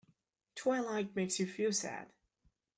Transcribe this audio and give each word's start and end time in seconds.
Twilight 0.55 1.15
makes 1.15 1.37
you 1.39 1.45
feel 1.45 1.71
sad. 1.71 2.11